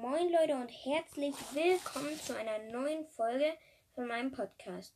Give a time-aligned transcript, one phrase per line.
[0.00, 3.52] Moin Leute und herzlich willkommen zu einer neuen Folge
[3.94, 4.94] von meinem Podcast.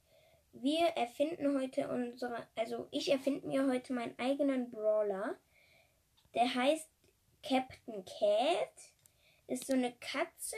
[0.52, 5.36] Wir erfinden heute unsere, also ich erfinde mir heute meinen eigenen Brawler.
[6.34, 6.88] Der heißt
[7.42, 8.72] Captain Cat.
[9.48, 10.56] Ist so eine Katze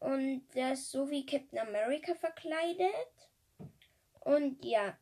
[0.00, 3.14] und der ist so wie Captain America verkleidet.
[4.20, 4.98] Und ja,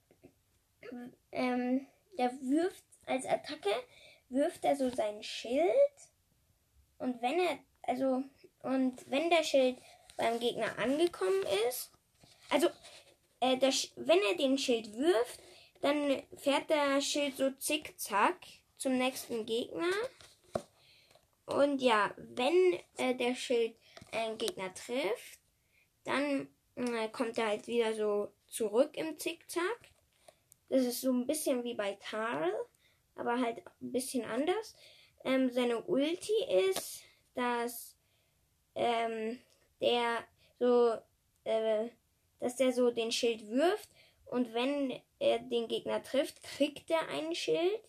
[1.33, 1.87] ähm,
[2.19, 3.71] der wirft als Attacke,
[4.29, 5.73] wirft er so sein Schild.
[6.99, 8.25] Und wenn er, also
[8.63, 9.79] und wenn der Schild
[10.17, 11.91] beim Gegner angekommen ist,
[12.51, 12.69] also
[13.41, 15.41] äh, der, wenn er den Schild wirft,
[15.81, 18.37] dann fährt der Schild so zickzack
[18.77, 19.91] zum nächsten Gegner.
[21.47, 23.77] Und ja, wenn äh, der Schild
[24.13, 25.39] einen Gegner trifft,
[26.05, 29.91] dann äh, kommt er halt wieder so zurück im Zickzack.
[30.69, 32.53] Das ist so ein bisschen wie bei Karl,
[33.15, 34.75] aber halt ein bisschen anders.
[35.25, 36.33] Ähm, seine Ulti
[36.71, 37.03] ist,
[37.35, 37.98] dass
[39.09, 39.39] ähm,
[39.81, 40.25] der
[40.59, 40.97] so,
[41.45, 41.89] äh,
[42.41, 43.89] dass der so den Schild wirft
[44.27, 47.81] und wenn er den Gegner trifft, kriegt er einen Schild.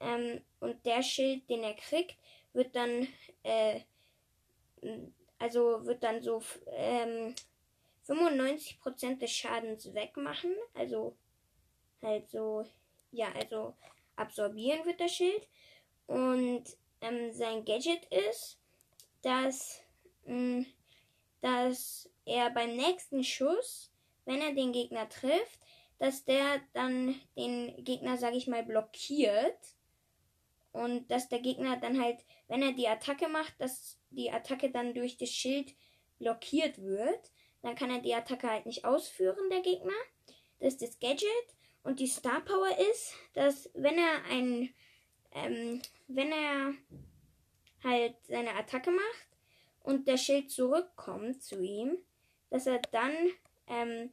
[0.00, 2.16] Ähm, und der Schild, den er kriegt,
[2.52, 3.08] wird dann,
[3.42, 3.80] äh,
[5.38, 7.34] also wird dann so ähm,
[8.06, 10.54] 95% des Schadens wegmachen.
[10.74, 11.16] Also
[12.02, 12.64] halt so,
[13.10, 13.74] ja, also
[14.16, 15.48] absorbieren wird das Schild.
[16.06, 16.64] Und
[17.00, 18.58] ähm, sein Gadget ist,
[19.22, 19.82] dass,
[20.24, 20.66] mh, mm,
[21.40, 23.92] dass er beim nächsten Schuss,
[24.24, 25.60] wenn er den Gegner trifft,
[25.98, 29.58] dass der dann den Gegner, sag ich mal, blockiert.
[30.72, 34.94] Und dass der Gegner dann halt, wenn er die Attacke macht, dass die Attacke dann
[34.94, 35.74] durch das Schild
[36.18, 37.32] blockiert wird.
[37.62, 39.92] Dann kann er die Attacke halt nicht ausführen, der Gegner.
[40.60, 41.28] Das ist das Gadget.
[41.82, 44.74] Und die Star Power ist, dass wenn er ein,
[45.32, 46.74] ähm, wenn er
[47.82, 49.26] halt seine Attacke macht
[49.82, 51.98] und der Schild zurückkommt zu ihm,
[52.50, 53.12] dass er dann
[53.66, 54.10] ähm,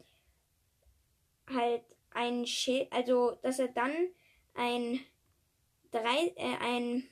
[1.49, 3.93] halt ein Schild, also dass er dann
[4.53, 4.99] ein
[5.91, 7.09] drei, äh, ein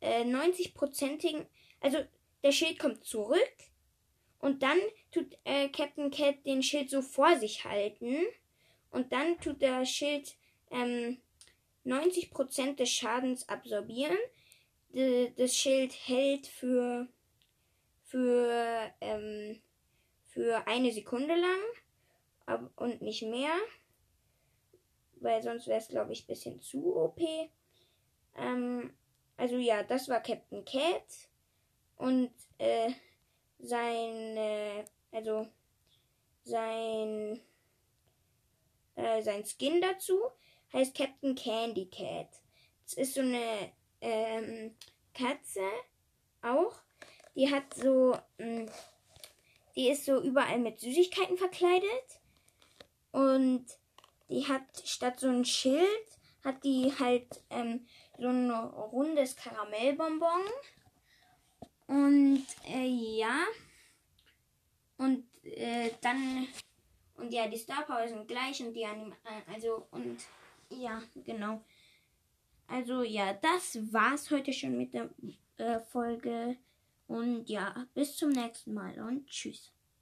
[0.00, 1.46] äh, 90-prozentigen,
[1.80, 1.98] also
[2.42, 3.56] der Schild kommt zurück
[4.38, 4.78] und dann
[5.10, 8.16] tut äh, Captain Cat den Schild so vor sich halten
[8.90, 10.36] und dann tut der Schild
[10.70, 11.18] ähm,
[11.84, 14.16] 90% des Schadens absorbieren
[14.92, 17.08] das Schild hält für,
[18.04, 19.60] für, ähm,
[20.24, 23.54] für eine Sekunde lang und nicht mehr.
[25.16, 27.20] Weil sonst wäre es, glaube ich, ein bisschen zu OP.
[28.36, 28.92] Ähm,
[29.36, 31.06] also ja, das war Captain Cat.
[31.96, 32.90] Und äh,
[33.60, 35.46] sein, äh, also
[36.42, 37.40] sein,
[38.96, 40.18] äh, sein Skin dazu
[40.72, 42.28] heißt Captain Candy Cat.
[42.84, 44.74] Es ist so eine ähm,
[45.14, 45.66] Katze
[46.42, 46.74] auch.
[47.34, 48.70] Die hat so, mh, mm,
[49.74, 52.20] die ist so überall mit Süßigkeiten verkleidet.
[53.10, 53.64] Und
[54.28, 55.86] die hat statt so ein Schild,
[56.44, 57.86] hat die halt ähm,
[58.18, 60.42] so ein rundes Karamellbonbon.
[61.86, 63.44] Und äh, ja.
[64.98, 66.48] Und äh, dann.
[67.16, 69.14] Und ja, die Star Power sind gleich und die Anim
[69.52, 70.18] also und
[70.70, 71.62] ja, genau.
[72.66, 75.10] Also ja, das war's heute schon mit der
[75.58, 76.56] äh, Folge.
[77.06, 79.71] Und ja, bis zum nächsten Mal und tschüss.